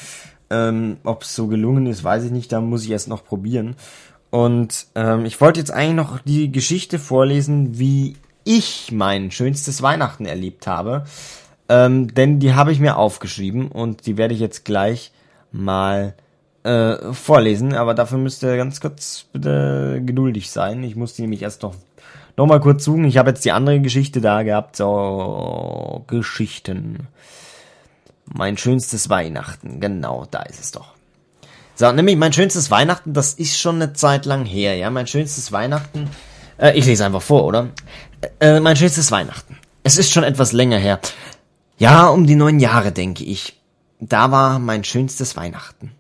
Ähm, 0.50 0.98
Ob 1.04 1.24
es 1.24 1.36
so 1.36 1.48
gelungen 1.48 1.86
ist, 1.86 2.04
weiß 2.04 2.24
ich 2.26 2.32
nicht. 2.32 2.52
Da 2.52 2.62
muss 2.62 2.84
ich 2.84 2.92
erst 2.92 3.08
noch 3.08 3.24
probieren. 3.24 3.76
Und 4.30 4.88
ähm, 4.96 5.26
ich 5.26 5.40
wollte 5.42 5.60
jetzt 5.60 5.72
eigentlich 5.72 5.96
noch 5.96 6.20
die 6.20 6.52
Geschichte 6.52 7.00
vorlesen, 7.00 7.80
wie 7.80 8.16
ich 8.44 8.92
mein 8.92 9.32
schönstes 9.32 9.82
Weihnachten 9.82 10.26
erlebt 10.26 10.68
habe. 10.68 11.06
ähm, 11.68 12.14
denn 12.14 12.40
die 12.40 12.54
habe 12.56 12.72
ich 12.72 12.80
mir 12.80 12.98
aufgeschrieben 12.98 13.68
und 13.68 14.08
die 14.08 14.18
werde 14.18 14.34
ich 14.34 14.40
jetzt 14.40 14.66
gleich 14.66 15.12
mal 15.52 16.16
äh, 16.64 17.14
vorlesen, 17.14 17.74
aber 17.74 17.94
dafür 17.94 18.18
müsst 18.18 18.44
ihr 18.44 18.58
ganz 18.58 18.82
kurz 18.82 19.26
bitte 19.32 20.02
geduldig 20.04 20.50
sein. 20.50 20.84
Ich 20.84 20.96
muss 20.96 21.14
die 21.14 21.22
nämlich 21.22 21.44
erst 21.44 21.62
noch, 21.64 21.76
noch 22.40 22.46
mal 22.46 22.62
kurz 22.62 22.86
suchen. 22.86 23.04
Ich 23.04 23.18
habe 23.18 23.32
jetzt 23.32 23.44
die 23.44 23.52
andere 23.52 23.82
Geschichte 23.82 24.22
da 24.22 24.44
gehabt, 24.44 24.78
so 24.78 26.06
Geschichten. 26.08 27.08
Mein 28.24 28.58
schönstes 28.58 29.10
Weihnachten, 29.10 29.82
genau, 29.82 30.26
da 30.32 30.44
ist 30.44 30.62
es 30.62 30.72
doch. 30.72 30.94
So, 31.76 31.92
nämlich 31.92 32.16
mein 32.16 32.32
schönstes 32.32 32.72
Weihnachten, 32.72 33.14
das 33.14 33.34
ist 33.34 33.60
schon 33.60 33.76
eine 33.76 33.92
Zeit 33.92 34.26
lang 34.26 34.46
her, 34.46 34.78
ja. 34.78 34.90
Mein 34.90 35.06
schönstes 35.06 35.52
Weihnachten, 35.52 36.10
äh, 36.58 36.78
ich 36.78 36.86
lese 36.86 37.06
einfach 37.06 37.22
vor, 37.22 37.44
oder? 37.44 37.70
Äh, 38.40 38.56
äh, 38.56 38.60
mein 38.62 38.78
schönstes 38.78 39.12
Weihnachten. 39.12 39.58
Es 39.84 39.98
ist 39.98 40.14
schon 40.14 40.24
etwas 40.24 40.54
länger 40.54 40.78
her. 40.78 41.00
Ja, 41.78 42.08
um 42.08 42.26
die 42.26 42.36
neun 42.36 42.62
Jahre, 42.62 42.94
denke 42.94 43.26
ich. 43.26 43.60
Da 44.00 44.32
war 44.32 44.60
mein 44.60 44.86
schönstes 44.86 45.36
Weihnachten. 45.36 45.92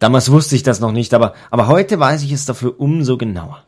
Damals 0.00 0.32
wusste 0.32 0.56
ich 0.56 0.64
das 0.64 0.80
noch 0.80 0.90
nicht, 0.90 1.14
aber, 1.14 1.34
aber 1.52 1.68
heute 1.68 2.00
weiß 2.00 2.24
ich 2.24 2.32
es 2.32 2.44
dafür 2.44 2.80
umso 2.80 3.16
genauer. 3.16 3.62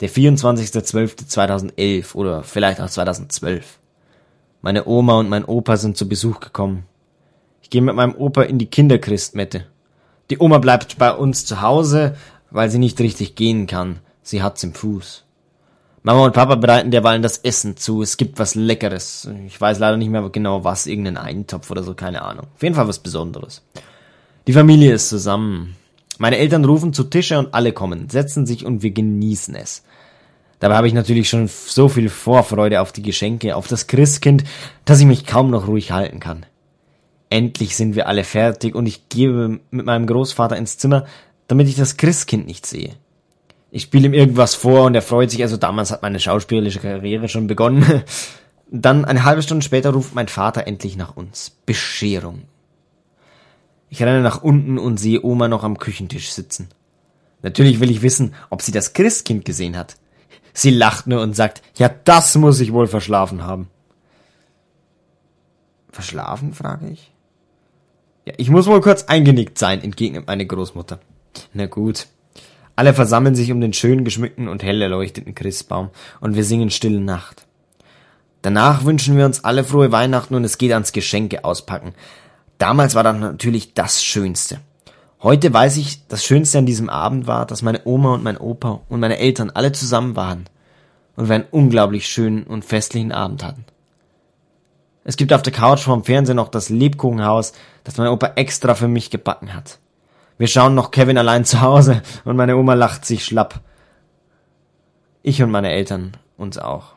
Der 0.00 0.10
24.12.2011 0.10 2.14
oder 2.14 2.42
vielleicht 2.42 2.80
auch 2.80 2.90
2012. 2.90 3.78
Meine 4.60 4.86
Oma 4.86 5.18
und 5.18 5.28
mein 5.28 5.44
Opa 5.44 5.76
sind 5.76 5.96
zu 5.96 6.08
Besuch 6.08 6.40
gekommen. 6.40 6.84
Ich 7.62 7.70
gehe 7.70 7.82
mit 7.82 7.94
meinem 7.94 8.14
Opa 8.14 8.42
in 8.42 8.58
die 8.58 8.66
Kinderchristmette. 8.66 9.66
Die 10.30 10.38
Oma 10.38 10.58
bleibt 10.58 10.98
bei 10.98 11.12
uns 11.12 11.46
zu 11.46 11.60
Hause, 11.60 12.16
weil 12.50 12.70
sie 12.70 12.78
nicht 12.78 13.00
richtig 13.00 13.34
gehen 13.34 13.66
kann. 13.66 14.00
Sie 14.22 14.42
hat's 14.42 14.64
im 14.64 14.74
Fuß. 14.74 15.24
Mama 16.02 16.26
und 16.26 16.34
Papa 16.34 16.56
bereiten 16.56 16.90
derweilen 16.90 17.22
das 17.22 17.38
Essen 17.38 17.78
zu. 17.78 18.02
Es 18.02 18.18
gibt 18.18 18.38
was 18.38 18.54
Leckeres. 18.54 19.28
Ich 19.46 19.58
weiß 19.58 19.78
leider 19.78 19.96
nicht 19.96 20.10
mehr 20.10 20.28
genau 20.28 20.62
was, 20.62 20.86
irgendeinen 20.86 21.16
Eintopf 21.16 21.70
oder 21.70 21.82
so, 21.82 21.94
keine 21.94 22.22
Ahnung. 22.22 22.46
Auf 22.54 22.62
jeden 22.62 22.74
Fall 22.74 22.88
was 22.88 22.98
Besonderes. 22.98 23.62
Die 24.46 24.52
Familie 24.52 24.92
ist 24.92 25.08
zusammen. 25.08 25.76
Meine 26.18 26.38
Eltern 26.38 26.64
rufen 26.64 26.92
zu 26.92 27.04
Tische 27.04 27.38
und 27.38 27.54
alle 27.54 27.72
kommen, 27.72 28.08
setzen 28.08 28.46
sich 28.46 28.64
und 28.64 28.82
wir 28.82 28.92
genießen 28.92 29.54
es. 29.54 29.82
Dabei 30.60 30.76
habe 30.76 30.86
ich 30.86 30.94
natürlich 30.94 31.28
schon 31.28 31.48
so 31.48 31.88
viel 31.88 32.08
Vorfreude 32.08 32.80
auf 32.80 32.92
die 32.92 33.02
Geschenke, 33.02 33.56
auf 33.56 33.66
das 33.66 33.86
Christkind, 33.86 34.44
dass 34.84 35.00
ich 35.00 35.06
mich 35.06 35.26
kaum 35.26 35.50
noch 35.50 35.66
ruhig 35.66 35.90
halten 35.90 36.20
kann. 36.20 36.46
Endlich 37.28 37.76
sind 37.76 37.96
wir 37.96 38.06
alle 38.06 38.24
fertig 38.24 38.74
und 38.74 38.86
ich 38.86 39.08
gehe 39.08 39.60
mit 39.70 39.86
meinem 39.86 40.06
Großvater 40.06 40.56
ins 40.56 40.78
Zimmer, 40.78 41.04
damit 41.48 41.68
ich 41.68 41.76
das 41.76 41.96
Christkind 41.96 42.46
nicht 42.46 42.64
sehe. 42.64 42.92
Ich 43.70 43.82
spiele 43.82 44.06
ihm 44.06 44.14
irgendwas 44.14 44.54
vor 44.54 44.84
und 44.84 44.94
er 44.94 45.02
freut 45.02 45.32
sich, 45.32 45.42
also 45.42 45.56
damals 45.56 45.90
hat 45.90 46.02
meine 46.02 46.20
schauspielerische 46.20 46.78
Karriere 46.78 47.28
schon 47.28 47.48
begonnen. 47.48 48.04
Dann 48.70 49.04
eine 49.04 49.24
halbe 49.24 49.42
Stunde 49.42 49.64
später 49.64 49.90
ruft 49.90 50.14
mein 50.14 50.28
Vater 50.28 50.66
endlich 50.66 50.96
nach 50.96 51.16
uns. 51.16 51.50
Bescherung. 51.66 52.42
Ich 53.94 54.02
renne 54.02 54.22
nach 54.22 54.42
unten 54.42 54.76
und 54.76 54.98
sehe 54.98 55.24
Oma 55.24 55.46
noch 55.46 55.62
am 55.62 55.78
Küchentisch 55.78 56.32
sitzen. 56.32 56.66
Natürlich 57.42 57.78
will 57.78 57.92
ich 57.92 58.02
wissen, 58.02 58.34
ob 58.50 58.60
sie 58.60 58.72
das 58.72 58.92
Christkind 58.92 59.44
gesehen 59.44 59.76
hat. 59.76 59.94
Sie 60.52 60.70
lacht 60.70 61.06
nur 61.06 61.22
und 61.22 61.36
sagt, 61.36 61.62
ja, 61.76 61.88
das 62.02 62.34
muss 62.34 62.58
ich 62.58 62.72
wohl 62.72 62.88
verschlafen 62.88 63.44
haben. 63.44 63.68
Verschlafen, 65.92 66.54
frage 66.54 66.88
ich. 66.88 67.12
Ja, 68.24 68.32
ich 68.36 68.50
muss 68.50 68.66
wohl 68.66 68.80
kurz 68.80 69.04
eingenickt 69.04 69.58
sein, 69.58 69.80
entgegnet 69.80 70.26
meine 70.26 70.44
Großmutter. 70.44 70.98
Na 71.52 71.66
gut. 71.66 72.08
Alle 72.74 72.94
versammeln 72.94 73.36
sich 73.36 73.52
um 73.52 73.60
den 73.60 73.74
schön 73.74 74.04
geschmückten 74.04 74.48
und 74.48 74.64
hell 74.64 74.82
erleuchteten 74.82 75.36
Christbaum 75.36 75.90
und 76.20 76.34
wir 76.34 76.42
singen 76.42 76.72
Stille 76.72 77.00
Nacht. 77.00 77.46
Danach 78.42 78.84
wünschen 78.84 79.16
wir 79.16 79.24
uns 79.24 79.44
alle 79.44 79.62
frohe 79.62 79.92
Weihnachten 79.92 80.34
und 80.34 80.42
es 80.42 80.58
geht 80.58 80.72
ans 80.72 80.92
Geschenke 80.92 81.44
auspacken. 81.44 81.94
Damals 82.58 82.94
war 82.94 83.02
das 83.02 83.16
natürlich 83.16 83.74
das 83.74 84.04
Schönste. 84.04 84.60
Heute 85.22 85.52
weiß 85.52 85.78
ich, 85.78 86.06
das 86.08 86.24
Schönste 86.24 86.58
an 86.58 86.66
diesem 86.66 86.90
Abend 86.90 87.26
war, 87.26 87.46
dass 87.46 87.62
meine 87.62 87.80
Oma 87.84 88.14
und 88.14 88.22
mein 88.22 88.36
Opa 88.36 88.82
und 88.88 89.00
meine 89.00 89.18
Eltern 89.18 89.50
alle 89.50 89.72
zusammen 89.72 90.16
waren 90.16 90.44
und 91.16 91.28
wir 91.28 91.34
einen 91.34 91.46
unglaublich 91.50 92.06
schönen 92.08 92.44
und 92.44 92.64
festlichen 92.64 93.12
Abend 93.12 93.42
hatten. 93.42 93.64
Es 95.04 95.16
gibt 95.16 95.32
auf 95.32 95.42
der 95.42 95.52
Couch 95.52 95.80
vorm 95.80 96.04
Fernsehen 96.04 96.36
noch 96.36 96.48
das 96.48 96.68
Lebkuchenhaus, 96.68 97.52
das 97.84 97.96
mein 97.96 98.08
Opa 98.08 98.32
extra 98.36 98.74
für 98.74 98.88
mich 98.88 99.10
gebacken 99.10 99.54
hat. 99.54 99.78
Wir 100.38 100.48
schauen 100.48 100.74
noch 100.74 100.90
Kevin 100.90 101.18
allein 101.18 101.44
zu 101.44 101.60
Hause 101.60 102.02
und 102.24 102.36
meine 102.36 102.56
Oma 102.56 102.74
lacht 102.74 103.04
sich 103.04 103.24
schlapp. 103.24 103.60
Ich 105.22 105.42
und 105.42 105.50
meine 105.50 105.70
Eltern 105.70 106.16
uns 106.36 106.58
auch. 106.58 106.94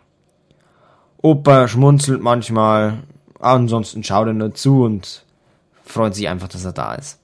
Opa 1.21 1.67
schmunzelt 1.67 2.21
manchmal, 2.21 3.03
ansonsten 3.39 4.03
schaut 4.03 4.27
er 4.27 4.33
nur 4.33 4.53
zu 4.53 4.83
und 4.83 5.23
freut 5.87 6.15
sich 6.15 6.27
einfach, 6.27 6.47
dass 6.47 6.65
er 6.65 6.73
da 6.73 6.95
ist. 6.95 7.19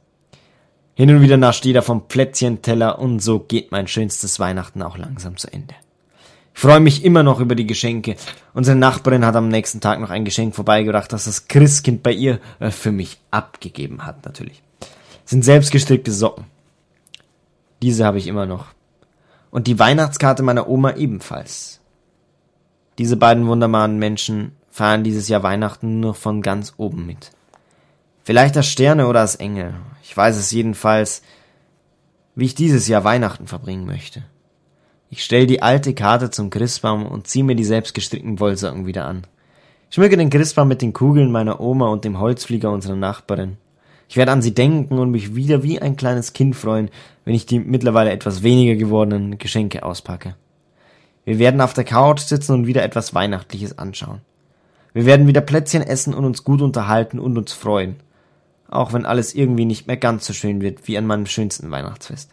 Hin 0.96 1.10
und 1.10 1.22
wieder 1.22 1.38
nascht 1.38 1.66
jeder 1.66 1.82
vom 1.82 2.08
Plätzchenteller 2.08 3.00
und 3.00 3.20
so 3.20 3.40
geht 3.40 3.72
mein 3.72 3.88
schönstes 3.88 4.40
Weihnachten 4.40 4.82
auch 4.82 4.98
langsam 4.98 5.38
zu 5.38 5.52
Ende. 5.52 5.74
Ich 6.54 6.62
freue 6.62 6.80
mich 6.80 7.04
immer 7.04 7.24
noch 7.24 7.40
über 7.40 7.56
die 7.56 7.66
Geschenke. 7.66 8.16
Unsere 8.54 8.78
Nachbarin 8.78 9.26
hat 9.26 9.36
am 9.36 9.48
nächsten 9.48 9.82
Tag 9.82 10.00
noch 10.00 10.12
ein 10.12 10.24
Geschenk 10.24 10.54
vorbeigebracht, 10.54 11.12
das 11.12 11.26
das 11.26 11.48
Christkind 11.48 12.04
bei 12.04 12.12
ihr 12.12 12.40
äh, 12.60 12.70
für 12.70 12.92
mich 12.92 13.18
abgegeben 13.32 14.06
hat, 14.06 14.24
natürlich. 14.26 14.62
Das 14.80 15.32
sind 15.32 15.44
selbstgestrickte 15.44 16.12
Socken. 16.12 16.46
Diese 17.82 18.06
habe 18.06 18.20
ich 18.20 18.28
immer 18.28 18.46
noch. 18.46 18.68
Und 19.50 19.66
die 19.68 19.80
Weihnachtskarte 19.80 20.44
meiner 20.44 20.70
Oma 20.70 20.94
ebenfalls. 20.94 21.80
Diese 23.00 23.18
beiden 23.18 23.48
wunderbaren 23.48 23.98
Menschen 23.98 24.52
feiern 24.70 25.04
dieses 25.04 25.28
Jahr 25.28 25.42
Weihnachten 25.42 26.00
nur 26.00 26.14
von 26.14 26.44
ganz 26.44 26.74
oben 26.78 27.06
mit. 27.08 27.32
Vielleicht 28.24 28.56
das 28.56 28.68
Sterne 28.68 29.08
oder 29.08 29.20
das 29.20 29.36
Engel. 29.36 29.74
Ich 30.02 30.16
weiß 30.16 30.38
es 30.38 30.52
jedenfalls, 30.52 31.24
wie 32.36 32.46
ich 32.46 32.56
dieses 32.56 32.88
Jahr 32.88 33.04
Weihnachten 33.04 33.48
verbringen 33.48 33.86
möchte. 33.86 34.24
Ich 35.10 35.24
stell 35.24 35.46
die 35.46 35.62
alte 35.62 35.94
Karte 35.94 36.32
zum 36.32 36.50
Christbaum 36.50 37.06
und 37.06 37.28
zieh 37.28 37.44
mir 37.44 37.56
die 37.56 37.66
selbstgestrickten 37.66 38.40
Wollsocken 38.40 38.86
wieder 38.86 39.06
an. 39.06 39.28
Ich 39.90 39.96
schmücke 39.96 40.18
den 40.18 40.30
Christbaum 40.30 40.70
mit 40.70 40.82
den 40.82 40.94
Kugeln 40.94 41.32
meiner 41.32 41.60
Oma 41.60 41.90
und 41.90 42.06
dem 42.06 42.18
Holzflieger 42.18 42.72
unserer 42.72 42.96
Nachbarin. 42.96 43.58
Ich 44.08 44.16
werde 44.16 44.32
an 44.32 44.42
sie 44.42 44.56
denken 44.56 45.00
und 45.00 45.12
mich 45.12 45.36
wieder 45.36 45.62
wie 45.62 45.82
ein 45.82 45.98
kleines 45.98 46.34
Kind 46.34 46.56
freuen, 46.56 46.90
wenn 47.26 47.36
ich 47.36 47.46
die 47.46 47.60
mittlerweile 47.60 48.12
etwas 48.12 48.42
weniger 48.42 48.76
gewordenen 48.76 49.38
Geschenke 49.38 49.84
auspacke. 49.84 50.36
Wir 51.26 51.40
werden 51.40 51.62
auf 51.62 51.74
der 51.74 51.84
Couch 51.84 52.22
sitzen 52.22 52.54
und 52.54 52.68
wieder 52.68 52.84
etwas 52.84 53.14
Weihnachtliches 53.14 53.78
anschauen. 53.78 54.22
Wir 54.94 55.06
werden 55.06 55.28
wieder 55.28 55.42
Plätzchen 55.42 55.82
essen 55.82 56.14
und 56.14 56.26
uns 56.26 56.44
gut 56.44 56.62
unterhalten 56.62 57.20
und 57.20 57.38
uns 57.38 57.52
freuen. 57.54 57.98
Auch 58.74 58.92
wenn 58.92 59.06
alles 59.06 59.36
irgendwie 59.36 59.66
nicht 59.66 59.86
mehr 59.86 59.98
ganz 59.98 60.26
so 60.26 60.34
schön 60.34 60.60
wird 60.60 60.88
wie 60.88 60.98
an 60.98 61.06
meinem 61.06 61.28
schönsten 61.28 61.70
Weihnachtsfest. 61.70 62.32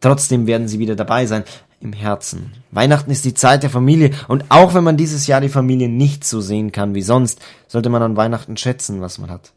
Trotzdem 0.00 0.48
werden 0.48 0.66
sie 0.66 0.80
wieder 0.80 0.96
dabei 0.96 1.26
sein, 1.26 1.44
im 1.80 1.92
Herzen. 1.92 2.50
Weihnachten 2.72 3.12
ist 3.12 3.24
die 3.24 3.34
Zeit 3.34 3.62
der 3.62 3.70
Familie 3.70 4.10
und 4.26 4.46
auch 4.48 4.74
wenn 4.74 4.82
man 4.82 4.96
dieses 4.96 5.28
Jahr 5.28 5.40
die 5.40 5.48
Familie 5.48 5.88
nicht 5.88 6.24
so 6.24 6.40
sehen 6.40 6.72
kann 6.72 6.96
wie 6.96 7.02
sonst, 7.02 7.40
sollte 7.68 7.88
man 7.88 8.02
an 8.02 8.16
Weihnachten 8.16 8.56
schätzen, 8.56 9.00
was 9.00 9.18
man 9.18 9.30
hat. 9.30 9.52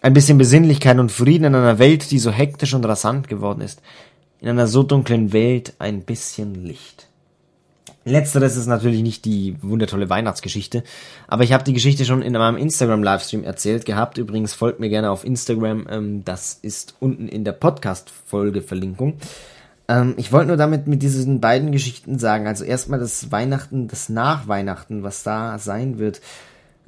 Ein 0.00 0.14
bisschen 0.14 0.38
Besinnlichkeit 0.38 0.98
und 0.98 1.12
Frieden 1.12 1.44
in 1.44 1.54
einer 1.54 1.78
Welt, 1.78 2.10
die 2.10 2.18
so 2.18 2.30
hektisch 2.30 2.72
und 2.72 2.86
rasant 2.86 3.28
geworden 3.28 3.60
ist. 3.60 3.82
In 4.40 4.48
einer 4.48 4.66
so 4.66 4.82
dunklen 4.82 5.34
Welt 5.34 5.74
ein 5.78 6.04
bisschen 6.04 6.54
Licht. 6.54 7.05
Letzteres 8.06 8.56
ist 8.56 8.68
natürlich 8.68 9.02
nicht 9.02 9.24
die 9.24 9.56
wundertolle 9.62 10.08
Weihnachtsgeschichte, 10.08 10.84
aber 11.26 11.42
ich 11.42 11.52
habe 11.52 11.64
die 11.64 11.72
Geschichte 11.72 12.04
schon 12.04 12.22
in 12.22 12.34
meinem 12.34 12.56
Instagram-Livestream 12.56 13.42
erzählt 13.42 13.84
gehabt. 13.84 14.16
Übrigens 14.16 14.54
folgt 14.54 14.78
mir 14.78 14.88
gerne 14.88 15.10
auf 15.10 15.24
Instagram, 15.24 15.88
ähm, 15.90 16.24
das 16.24 16.56
ist 16.62 16.94
unten 17.00 17.26
in 17.26 17.42
der 17.42 17.50
Podcast-Folge-Verlinkung. 17.50 19.14
Ähm, 19.88 20.14
ich 20.18 20.30
wollte 20.30 20.46
nur 20.46 20.56
damit 20.56 20.86
mit 20.86 21.02
diesen 21.02 21.40
beiden 21.40 21.72
Geschichten 21.72 22.20
sagen, 22.20 22.46
also 22.46 22.62
erstmal 22.62 23.00
das 23.00 23.32
Weihnachten, 23.32 23.88
das 23.88 24.08
Nachweihnachten, 24.08 25.02
was 25.02 25.24
da 25.24 25.58
sein 25.58 25.98
wird. 25.98 26.20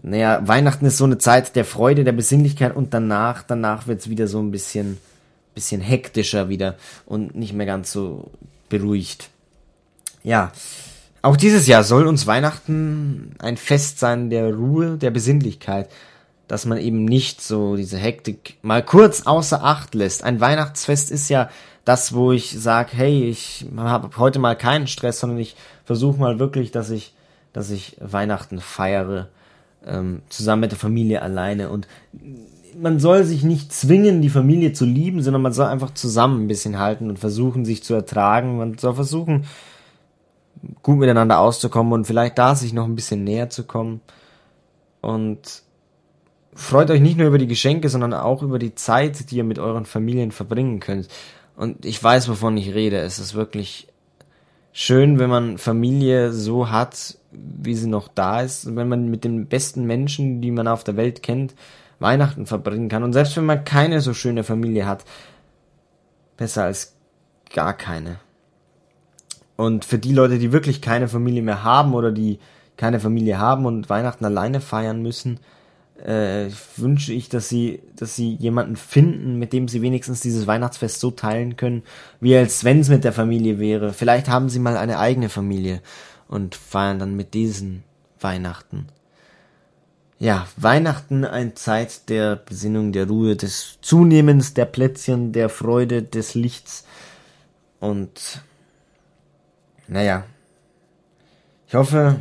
Naja, 0.01 0.47
Weihnachten 0.47 0.87
ist 0.87 0.99
so 0.99 1.05
eine 1.05 1.19
Zeit 1.19 1.57
der 1.57 1.65
Freude, 1.65 2.05
der 2.05 2.13
Besinnlichkeit 2.13 2.77
und 2.77 2.95
danach, 2.95 3.43
danach 3.43 3.89
wird's 3.89 4.09
wieder 4.09 4.29
so 4.29 4.39
ein 4.39 4.53
bisschen, 4.53 4.99
bisschen 5.57 5.81
hektischer 5.81 6.49
wieder 6.49 6.77
und 7.07 7.35
nicht 7.35 7.55
mehr 7.55 7.67
ganz 7.67 7.91
so 7.91 8.31
beruhigt. 8.69 9.31
Ja, 10.23 10.53
auch 11.29 11.37
dieses 11.37 11.67
Jahr 11.67 11.85
soll 11.85 12.07
uns 12.07 12.27
Weihnachten 12.27 13.33
ein 13.39 13.59
Fest 13.59 13.99
sein 13.99 14.31
der 14.31 14.55
Ruhe, 14.55 14.97
der 14.97 15.11
Besinnlichkeit, 15.11 15.91
dass 16.47 16.65
man 16.65 16.79
eben 16.79 17.05
nicht 17.05 17.43
so 17.43 17.77
diese 17.77 17.99
Hektik 17.99 18.57
mal 18.63 18.83
kurz 18.83 19.27
außer 19.27 19.63
Acht 19.63 19.95
lässt. 19.95 20.25
Ein 20.25 20.41
Weihnachtsfest 20.41 21.11
ist 21.11 21.29
ja 21.29 21.51
das, 21.85 22.15
wo 22.15 22.33
ich 22.33 22.59
sage, 22.59 22.93
hey, 22.95 23.25
ich 23.29 23.67
habe 23.77 24.09
heute 24.17 24.39
mal 24.39 24.57
keinen 24.57 24.87
Stress, 24.87 25.21
sondern 25.21 25.39
ich 25.39 25.55
versuche 25.85 26.19
mal 26.19 26.39
wirklich, 26.39 26.71
dass 26.71 26.89
ich, 26.89 27.13
dass 27.53 27.69
ich 27.69 27.99
Weihnachten 28.01 28.59
feiere, 28.59 29.29
ähm, 29.87 30.23
zusammen 30.31 30.61
mit 30.61 30.71
der 30.71 30.79
Familie 30.79 31.21
alleine. 31.21 31.69
Und 31.69 31.87
man 32.75 33.01
soll 33.01 33.25
sich 33.25 33.43
nicht 33.43 33.71
zwingen, 33.71 34.23
die 34.23 34.31
Familie 34.31 34.73
zu 34.73 34.87
lieben, 34.87 35.23
sondern 35.23 35.43
man 35.43 35.53
soll 35.53 35.67
einfach 35.67 35.93
zusammen 35.93 36.45
ein 36.45 36.49
bisschen 36.49 36.79
halten 36.79 37.11
und 37.11 37.19
versuchen, 37.19 37.67
sich 37.67 37.85
zu 37.85 37.93
ertragen. 37.93 38.57
Man 38.57 38.79
soll 38.79 38.95
versuchen, 38.95 39.45
gut 40.83 40.99
miteinander 40.99 41.39
auszukommen 41.39 41.93
und 41.93 42.07
vielleicht 42.07 42.39
da 42.39 42.55
sich 42.55 42.73
noch 42.73 42.85
ein 42.85 42.95
bisschen 42.95 43.25
näher 43.25 43.51
zu 43.51 43.65
kommen. 43.65 44.01
und 45.01 45.63
freut 46.59 46.91
euch 46.91 47.01
nicht 47.01 47.17
nur 47.17 47.29
über 47.29 47.39
die 47.39 47.47
Geschenke, 47.47 47.89
sondern 47.89 48.13
auch 48.13 48.43
über 48.43 48.59
die 48.59 48.75
Zeit, 48.75 49.31
die 49.31 49.37
ihr 49.37 49.45
mit 49.45 49.61
euren 49.61 49.87
Familien 49.87 50.33
verbringen 50.33 50.81
könnt. 50.81 51.09
Und 51.57 51.85
ich 51.85 52.03
weiß, 52.03 52.29
wovon 52.29 52.57
ich 52.57 52.75
rede. 52.75 52.99
Es 52.99 53.19
ist 53.19 53.35
wirklich 53.35 53.89
schön, 54.73 55.19
wenn 55.19 55.31
man 55.31 55.59
Familie 55.59 56.33
so 56.33 56.71
hat, 56.71 57.17
wie 57.31 57.75
sie 57.75 57.89
noch 57.89 58.09
da 58.09 58.41
ist. 58.41 58.67
Und 58.67 58.77
wenn 58.77 58.89
man 58.89 59.09
mit 59.09 59.25
den 59.25 59.47
besten 59.47 59.85
Menschen, 59.85 60.41
die 60.41 60.51
man 60.51 60.69
auf 60.69 60.85
der 60.85 60.97
Welt 60.97 61.23
kennt, 61.23 61.55
Weihnachten 62.01 62.47
verbringen 62.47 62.89
kann. 62.89 63.03
Und 63.03 63.13
selbst 63.13 63.37
wenn 63.37 63.47
man 63.47 63.65
keine 63.65 64.01
so 64.01 64.15
schöne 64.15 64.45
Familie 64.45 64.87
hat, 64.87 65.05
besser 66.37 66.65
als 66.65 66.97
gar 67.55 67.75
keine. 67.75 68.21
Und 69.59 69.85
für 69.85 69.99
die 69.99 70.13
Leute, 70.13 70.39
die 70.39 70.53
wirklich 70.53 70.81
keine 70.81 71.09
Familie 71.09 71.43
mehr 71.43 71.65
haben 71.65 71.95
oder 71.95 72.13
die 72.13 72.39
keine 72.77 73.01
Familie 73.01 73.39
haben 73.39 73.67
und 73.67 73.91
Weihnachten 73.91 74.25
alleine 74.25 74.61
feiern 74.61 75.03
müssen, 75.03 75.41
äh, 76.01 76.47
wünsche 76.77 77.13
ich, 77.13 77.29
dass 77.29 77.49
sie, 77.49 77.81
dass 77.97 78.15
sie 78.15 78.35
jemanden 78.35 78.77
finden, 78.77 79.37
mit 79.37 79.53
dem 79.53 79.67
sie 79.67 79.83
wenigstens 79.83 80.21
dieses 80.21 80.47
Weihnachtsfest 80.47 81.01
so 81.01 81.11
teilen 81.11 81.57
können, 81.57 81.83
wie 82.21 82.37
als 82.37 82.63
wenn 82.63 82.79
es 82.79 82.89
mit 82.89 83.03
der 83.03 83.13
Familie 83.13 83.59
wäre. 83.59 83.93
Vielleicht 83.93 84.29
haben 84.29 84.49
sie 84.49 84.61
mal 84.61 84.77
eine 84.77 85.01
eigene 85.01 85.29
Familie 85.29 85.83
und 86.29 86.55
feiern 86.55 87.01
dann 87.01 87.17
mit 87.17 87.35
diesen 87.35 87.83
Weihnachten. 88.21 88.87
Ja, 90.21 90.47
Weihnachten 90.57 91.25
ein 91.25 91.57
Zeit 91.57 92.09
der 92.09 92.37
Besinnung, 92.37 92.93
der 92.93 93.09
Ruhe, 93.09 93.35
des 93.35 93.79
Zunehmens 93.83 94.55
der 94.55 94.67
Plätzchen, 94.67 95.33
der 95.33 95.49
Freude, 95.49 96.05
des 96.05 96.37
Lichts 96.37 96.85
und 97.81 98.41
naja, 99.89 100.25
ich 101.67 101.75
hoffe, 101.75 102.17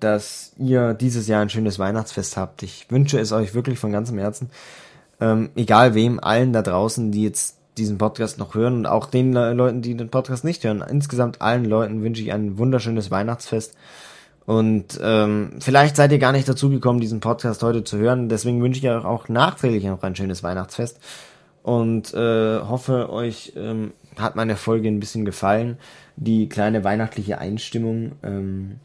dass 0.00 0.52
ihr 0.58 0.94
dieses 0.94 1.28
Jahr 1.28 1.42
ein 1.42 1.50
schönes 1.50 1.78
Weihnachtsfest 1.78 2.36
habt. 2.36 2.62
Ich 2.62 2.90
wünsche 2.90 3.18
es 3.18 3.32
euch 3.32 3.54
wirklich 3.54 3.78
von 3.78 3.92
ganzem 3.92 4.18
Herzen. 4.18 4.50
Ähm, 5.20 5.50
egal 5.56 5.94
wem, 5.94 6.20
allen 6.20 6.52
da 6.52 6.62
draußen, 6.62 7.10
die 7.10 7.24
jetzt 7.24 7.56
diesen 7.78 7.98
Podcast 7.98 8.38
noch 8.38 8.54
hören 8.54 8.74
und 8.74 8.86
auch 8.86 9.06
den 9.06 9.32
Leuten, 9.32 9.82
die 9.82 9.96
den 9.96 10.10
Podcast 10.10 10.44
nicht 10.44 10.64
hören. 10.64 10.84
Insgesamt 10.88 11.40
allen 11.40 11.64
Leuten 11.64 12.02
wünsche 12.02 12.22
ich 12.22 12.32
ein 12.32 12.58
wunderschönes 12.58 13.10
Weihnachtsfest. 13.10 13.74
Und 14.46 14.98
ähm, 15.02 15.52
vielleicht 15.60 15.96
seid 15.96 16.10
ihr 16.10 16.18
gar 16.18 16.32
nicht 16.32 16.48
dazu 16.48 16.70
gekommen, 16.70 17.00
diesen 17.00 17.20
Podcast 17.20 17.62
heute 17.62 17.84
zu 17.84 17.98
hören. 17.98 18.28
Deswegen 18.28 18.62
wünsche 18.62 18.80
ich 18.80 18.88
euch 18.88 19.04
auch 19.04 19.28
nachträglich 19.28 19.84
noch 19.84 20.02
ein 20.02 20.16
schönes 20.16 20.42
Weihnachtsfest. 20.42 20.98
Und 21.62 22.14
äh, 22.14 22.60
hoffe, 22.60 23.10
euch 23.10 23.52
ähm, 23.56 23.92
hat 24.20 24.36
meine 24.36 24.56
Folge 24.56 24.88
ein 24.88 25.00
bisschen 25.00 25.24
gefallen. 25.24 25.78
Die 26.16 26.48
kleine 26.48 26.84
weihnachtliche 26.84 27.38
Einstimmung. 27.38 28.12
Ähm, 28.22 28.76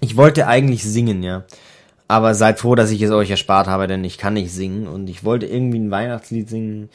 ich 0.00 0.16
wollte 0.16 0.46
eigentlich 0.46 0.84
singen, 0.84 1.22
ja. 1.22 1.44
Aber 2.08 2.34
seid 2.34 2.60
froh, 2.60 2.74
dass 2.74 2.90
ich 2.90 3.00
es 3.02 3.10
euch 3.10 3.30
erspart 3.30 3.66
habe, 3.66 3.86
denn 3.86 4.04
ich 4.04 4.18
kann 4.18 4.34
nicht 4.34 4.52
singen. 4.52 4.86
Und 4.86 5.08
ich 5.08 5.24
wollte 5.24 5.46
irgendwie 5.46 5.78
ein 5.78 5.90
Weihnachtslied 5.90 6.48
singen. 6.48 6.90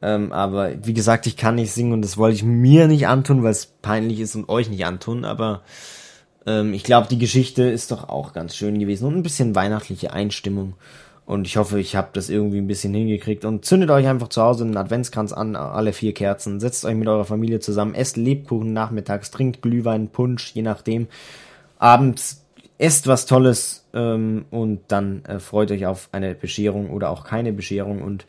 Ähm, 0.00 0.32
aber 0.32 0.72
wie 0.84 0.94
gesagt, 0.94 1.26
ich 1.26 1.36
kann 1.36 1.54
nicht 1.54 1.72
singen 1.72 1.92
und 1.92 2.02
das 2.02 2.16
wollte 2.18 2.36
ich 2.36 2.42
mir 2.42 2.88
nicht 2.88 3.06
antun, 3.06 3.42
weil 3.42 3.52
es 3.52 3.66
peinlich 3.66 4.18
ist 4.20 4.34
und 4.34 4.48
euch 4.48 4.68
nicht 4.68 4.84
antun. 4.84 5.24
Aber 5.24 5.62
ähm, 6.46 6.74
ich 6.74 6.82
glaube, 6.84 7.08
die 7.08 7.18
Geschichte 7.18 7.62
ist 7.62 7.92
doch 7.92 8.08
auch 8.08 8.32
ganz 8.32 8.56
schön 8.56 8.78
gewesen 8.78 9.06
und 9.06 9.16
ein 9.16 9.22
bisschen 9.22 9.54
weihnachtliche 9.54 10.12
Einstimmung. 10.12 10.74
Und 11.24 11.46
ich 11.46 11.56
hoffe, 11.56 11.78
ich 11.78 11.94
habe 11.94 12.08
das 12.12 12.30
irgendwie 12.30 12.58
ein 12.58 12.66
bisschen 12.66 12.92
hingekriegt. 12.94 13.44
Und 13.44 13.64
zündet 13.64 13.90
euch 13.90 14.06
einfach 14.06 14.28
zu 14.28 14.42
Hause 14.42 14.64
einen 14.64 14.76
Adventskranz 14.76 15.32
an, 15.32 15.56
alle 15.56 15.92
vier 15.92 16.14
Kerzen. 16.14 16.60
Setzt 16.60 16.84
euch 16.84 16.94
mit 16.94 17.08
eurer 17.08 17.24
Familie 17.24 17.60
zusammen, 17.60 17.94
esst 17.94 18.16
Lebkuchen 18.16 18.72
nachmittags, 18.72 19.30
trinkt 19.30 19.62
Glühwein, 19.62 20.08
Punsch, 20.08 20.52
je 20.52 20.62
nachdem. 20.62 21.06
Abends 21.78 22.42
esst 22.78 23.06
was 23.06 23.26
Tolles 23.26 23.84
ähm, 23.94 24.46
und 24.50 24.80
dann 24.88 25.24
äh, 25.24 25.38
freut 25.38 25.70
euch 25.70 25.86
auf 25.86 26.08
eine 26.10 26.34
Bescherung 26.34 26.90
oder 26.90 27.10
auch 27.10 27.24
keine 27.24 27.52
Bescherung. 27.52 28.02
Und 28.02 28.26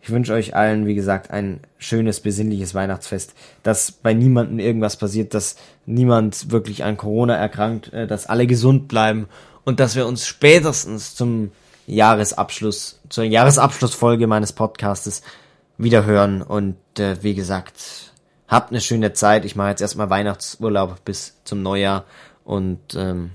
ich 0.00 0.10
wünsche 0.10 0.32
euch 0.32 0.54
allen, 0.54 0.86
wie 0.86 0.94
gesagt, 0.94 1.30
ein 1.30 1.60
schönes, 1.78 2.20
besinnliches 2.20 2.74
Weihnachtsfest, 2.74 3.34
dass 3.64 3.90
bei 3.90 4.14
niemandem 4.14 4.60
irgendwas 4.60 4.96
passiert, 4.96 5.34
dass 5.34 5.56
niemand 5.86 6.52
wirklich 6.52 6.84
an 6.84 6.96
Corona 6.96 7.34
erkrankt, 7.34 7.92
äh, 7.92 8.06
dass 8.06 8.26
alle 8.26 8.46
gesund 8.46 8.86
bleiben 8.86 9.26
und 9.64 9.80
dass 9.80 9.96
wir 9.96 10.06
uns 10.06 10.26
spätestens 10.26 11.16
zum 11.16 11.50
Jahresabschluss, 11.86 13.00
zur 13.08 13.24
Jahresabschlussfolge 13.24 14.26
meines 14.26 14.52
Podcastes 14.52 15.22
wieder 15.78 16.04
hören. 16.04 16.42
Und 16.42 16.76
äh, 16.98 17.22
wie 17.22 17.34
gesagt, 17.34 18.12
habt 18.48 18.70
eine 18.70 18.80
schöne 18.80 19.12
Zeit. 19.12 19.44
Ich 19.44 19.56
mache 19.56 19.70
jetzt 19.70 19.80
erstmal 19.80 20.10
Weihnachtsurlaub 20.10 21.04
bis 21.04 21.40
zum 21.44 21.62
Neujahr 21.62 22.04
und 22.44 22.94
ähm, 22.94 23.32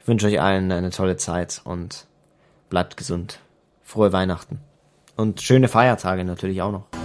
ich 0.00 0.08
wünsche 0.08 0.26
euch 0.26 0.40
allen 0.40 0.70
eine 0.70 0.90
tolle 0.90 1.16
Zeit 1.16 1.60
und 1.64 2.06
bleibt 2.68 2.96
gesund. 2.96 3.40
Frohe 3.82 4.12
Weihnachten. 4.12 4.60
Und 5.16 5.40
schöne 5.40 5.68
Feiertage 5.68 6.24
natürlich 6.24 6.60
auch 6.62 6.72
noch. 6.72 7.03